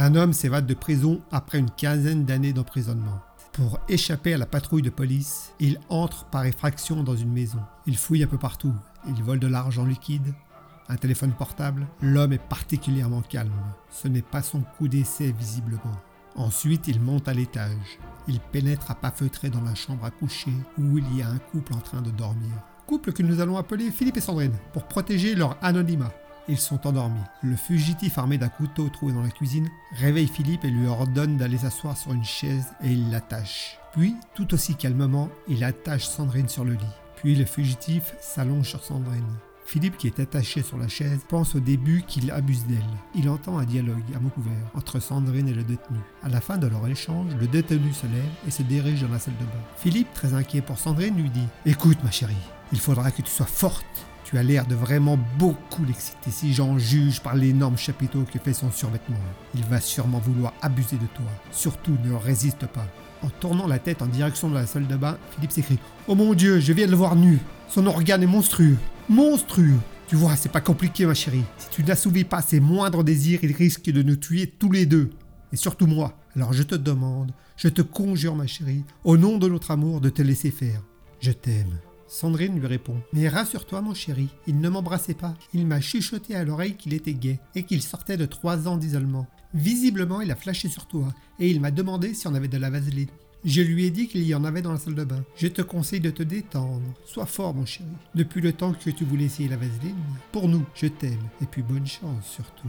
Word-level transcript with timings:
Un 0.00 0.14
homme 0.14 0.32
s'évade 0.32 0.68
de 0.68 0.74
prison 0.74 1.20
après 1.32 1.58
une 1.58 1.72
quinzaine 1.72 2.24
d'années 2.24 2.52
d'emprisonnement. 2.52 3.20
Pour 3.52 3.80
échapper 3.88 4.32
à 4.32 4.38
la 4.38 4.46
patrouille 4.46 4.80
de 4.82 4.90
police, 4.90 5.52
il 5.58 5.80
entre 5.88 6.24
par 6.26 6.46
effraction 6.46 7.02
dans 7.02 7.16
une 7.16 7.32
maison. 7.32 7.58
Il 7.84 7.96
fouille 7.96 8.22
un 8.22 8.28
peu 8.28 8.38
partout. 8.38 8.72
Il 9.08 9.20
vole 9.24 9.40
de 9.40 9.48
l'argent 9.48 9.84
liquide, 9.84 10.32
un 10.88 10.94
téléphone 10.94 11.32
portable. 11.32 11.88
L'homme 12.00 12.32
est 12.32 12.38
particulièrement 12.38 13.22
calme. 13.22 13.50
Ce 13.90 14.06
n'est 14.06 14.22
pas 14.22 14.40
son 14.40 14.60
coup 14.60 14.86
d'essai 14.86 15.34
visiblement. 15.36 16.00
Ensuite, 16.36 16.86
il 16.86 17.00
monte 17.00 17.26
à 17.26 17.34
l'étage. 17.34 17.98
Il 18.28 18.38
pénètre 18.38 18.92
à 18.92 18.94
pas 18.94 19.10
feutrés 19.10 19.50
dans 19.50 19.62
la 19.62 19.74
chambre 19.74 20.04
à 20.04 20.12
coucher 20.12 20.52
où 20.78 20.98
il 20.98 21.16
y 21.16 21.22
a 21.22 21.28
un 21.28 21.38
couple 21.38 21.74
en 21.74 21.80
train 21.80 22.02
de 22.02 22.12
dormir. 22.12 22.52
Couple 22.86 23.12
que 23.12 23.24
nous 23.24 23.40
allons 23.40 23.56
appeler 23.56 23.90
Philippe 23.90 24.18
et 24.18 24.20
Sandrine 24.20 24.54
pour 24.72 24.84
protéger 24.84 25.34
leur 25.34 25.58
anonymat. 25.60 26.12
Ils 26.48 26.58
sont 26.58 26.86
endormis. 26.86 27.20
Le 27.42 27.56
fugitif 27.56 28.16
armé 28.16 28.38
d'un 28.38 28.48
couteau 28.48 28.88
trouvé 28.88 29.12
dans 29.12 29.22
la 29.22 29.30
cuisine 29.30 29.68
réveille 29.92 30.28
Philippe 30.28 30.64
et 30.64 30.70
lui 30.70 30.86
ordonne 30.86 31.36
d'aller 31.36 31.58
s'asseoir 31.58 31.96
sur 31.96 32.12
une 32.12 32.24
chaise 32.24 32.68
et 32.82 32.90
il 32.90 33.10
l'attache. 33.10 33.78
Puis, 33.92 34.16
tout 34.34 34.54
aussi 34.54 34.74
calmement, 34.74 35.28
il 35.46 35.62
attache 35.62 36.06
Sandrine 36.06 36.48
sur 36.48 36.64
le 36.64 36.72
lit. 36.72 36.96
Puis 37.16 37.34
le 37.34 37.44
fugitif 37.44 38.14
s'allonge 38.20 38.68
sur 38.68 38.82
Sandrine. 38.82 39.36
Philippe, 39.66 39.98
qui 39.98 40.06
est 40.06 40.18
attaché 40.18 40.62
sur 40.62 40.78
la 40.78 40.88
chaise, 40.88 41.20
pense 41.28 41.54
au 41.54 41.60
début 41.60 42.02
qu'il 42.06 42.30
abuse 42.30 42.64
d'elle. 42.64 42.78
Il 43.14 43.28
entend 43.28 43.58
un 43.58 43.66
dialogue 43.66 44.04
à 44.16 44.18
mot 44.18 44.30
couvert 44.30 44.70
entre 44.74 44.98
Sandrine 44.98 45.48
et 45.48 45.52
le 45.52 45.64
détenu. 45.64 45.98
À 46.22 46.30
la 46.30 46.40
fin 46.40 46.56
de 46.56 46.66
leur 46.66 46.86
échange, 46.88 47.34
le 47.38 47.46
détenu 47.46 47.92
se 47.92 48.06
lève 48.06 48.24
et 48.46 48.50
se 48.50 48.62
dirige 48.62 49.02
dans 49.02 49.10
la 49.10 49.18
salle 49.18 49.36
de 49.38 49.44
bain. 49.44 49.60
Philippe, 49.76 50.14
très 50.14 50.32
inquiet 50.32 50.62
pour 50.62 50.78
Sandrine, 50.78 51.16
lui 51.16 51.28
dit 51.28 51.46
Écoute, 51.66 51.98
ma 52.02 52.10
chérie, 52.10 52.34
il 52.72 52.80
faudra 52.80 53.10
que 53.10 53.20
tu 53.20 53.30
sois 53.30 53.44
forte 53.44 53.84
tu 54.28 54.36
as 54.36 54.42
l'air 54.42 54.66
de 54.66 54.74
vraiment 54.74 55.18
beaucoup 55.38 55.86
l'exciter 55.86 56.30
si 56.30 56.52
j'en 56.52 56.76
juge 56.76 57.20
par 57.20 57.34
l'énorme 57.34 57.78
chapiteau 57.78 58.24
que 58.30 58.38
fait 58.38 58.52
son 58.52 58.70
survêtement. 58.70 59.16
Il 59.54 59.64
va 59.64 59.80
sûrement 59.80 60.18
vouloir 60.18 60.52
abuser 60.60 60.96
de 60.96 61.06
toi. 61.14 61.24
Surtout 61.50 61.96
ne 62.04 62.12
résiste 62.12 62.66
pas. 62.66 62.86
En 63.22 63.30
tournant 63.30 63.66
la 63.66 63.78
tête 63.78 64.02
en 64.02 64.06
direction 64.06 64.50
de 64.50 64.54
la 64.54 64.66
salle 64.66 64.86
de 64.86 64.96
bain, 64.96 65.16
Philippe 65.30 65.52
s'écrie 65.52 65.78
Oh 66.08 66.14
mon 66.14 66.34
dieu, 66.34 66.60
je 66.60 66.74
viens 66.74 66.84
de 66.84 66.90
le 66.90 66.96
voir 66.98 67.16
nu. 67.16 67.38
Son 67.70 67.86
organe 67.86 68.22
est 68.22 68.26
monstrueux. 68.26 68.76
Monstrueux. 69.08 69.78
Tu 70.08 70.16
vois, 70.16 70.36
c'est 70.36 70.52
pas 70.52 70.60
compliqué, 70.60 71.06
ma 71.06 71.14
chérie. 71.14 71.44
Si 71.56 71.70
tu 71.70 71.82
n'assouvis 71.82 72.24
pas 72.24 72.42
ses 72.42 72.60
moindres 72.60 73.04
désirs, 73.04 73.40
il 73.42 73.52
risque 73.52 73.90
de 73.90 74.02
nous 74.02 74.16
tuer 74.16 74.46
tous 74.46 74.70
les 74.70 74.84
deux. 74.84 75.08
Et 75.54 75.56
surtout 75.56 75.86
moi. 75.86 76.18
Alors 76.36 76.52
je 76.52 76.64
te 76.64 76.74
demande, 76.74 77.32
je 77.56 77.68
te 77.68 77.80
conjure, 77.80 78.34
ma 78.34 78.46
chérie, 78.46 78.84
au 79.04 79.16
nom 79.16 79.38
de 79.38 79.48
notre 79.48 79.70
amour, 79.70 80.02
de 80.02 80.10
te 80.10 80.20
laisser 80.20 80.50
faire. 80.50 80.82
Je 81.18 81.32
t'aime. 81.32 81.78
Sandrine 82.08 82.58
lui 82.58 82.66
répond 82.66 82.96
Mais 83.12 83.28
rassure-toi, 83.28 83.82
mon 83.82 83.94
chéri, 83.94 84.28
il 84.46 84.60
ne 84.60 84.68
m'embrassait 84.68 85.14
pas. 85.14 85.34
Il 85.52 85.66
m'a 85.66 85.80
chuchoté 85.80 86.34
à 86.34 86.44
l'oreille 86.44 86.76
qu'il 86.76 86.94
était 86.94 87.14
gay 87.14 87.38
et 87.54 87.64
qu'il 87.64 87.82
sortait 87.82 88.16
de 88.16 88.26
trois 88.26 88.66
ans 88.66 88.76
d'isolement. 88.76 89.26
Visiblement, 89.54 90.20
il 90.20 90.30
a 90.30 90.36
flashé 90.36 90.68
sur 90.68 90.86
toi 90.86 91.14
et 91.38 91.48
il 91.48 91.60
m'a 91.60 91.70
demandé 91.70 92.14
si 92.14 92.26
on 92.26 92.34
avait 92.34 92.48
de 92.48 92.58
la 92.58 92.70
vaseline. 92.70 93.08
Je 93.44 93.62
lui 93.62 93.84
ai 93.84 93.90
dit 93.90 94.08
qu'il 94.08 94.24
y 94.24 94.34
en 94.34 94.44
avait 94.44 94.62
dans 94.62 94.72
la 94.72 94.78
salle 94.78 94.96
de 94.96 95.04
bain. 95.04 95.24
Je 95.36 95.46
te 95.46 95.62
conseille 95.62 96.00
de 96.00 96.10
te 96.10 96.22
détendre. 96.22 96.82
Sois 97.06 97.26
fort, 97.26 97.54
mon 97.54 97.64
chéri. 97.64 97.88
Depuis 98.14 98.40
le 98.40 98.52
temps 98.52 98.72
que 98.72 98.90
tu 98.90 99.04
voulais 99.04 99.26
essayer 99.26 99.48
la 99.48 99.56
vaseline, 99.56 99.94
pour 100.32 100.48
nous, 100.48 100.64
je 100.74 100.86
t'aime. 100.86 101.28
Et 101.40 101.46
puis 101.46 101.62
bonne 101.62 101.86
chance 101.86 102.26
surtout. 102.26 102.68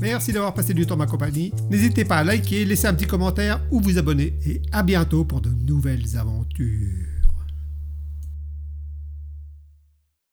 Merci 0.00 0.32
d'avoir 0.32 0.52
passé 0.52 0.74
du 0.74 0.86
temps 0.86 0.94
en 0.94 0.98
ma 0.98 1.06
compagnie. 1.06 1.52
N'hésitez 1.70 2.04
pas 2.04 2.18
à 2.18 2.24
liker, 2.24 2.64
laisser 2.64 2.86
un 2.86 2.94
petit 2.94 3.06
commentaire 3.06 3.60
ou 3.70 3.80
vous 3.80 3.98
abonner. 3.98 4.38
Et 4.46 4.60
à 4.72 4.82
bientôt 4.82 5.24
pour 5.24 5.40
de 5.40 5.50
nouvelles 5.50 6.16
aventures. 6.16 7.15